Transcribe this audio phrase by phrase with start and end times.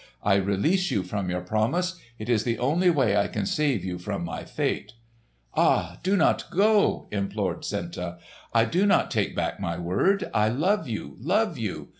[0.23, 1.99] I release you from your promise!
[2.17, 4.93] It is the only way I can save you from my fate!"
[5.53, 8.17] "Ah, do not go!" implored Senta.
[8.51, 10.23] "I will not take back my word.
[10.33, 11.89] I love you, love you!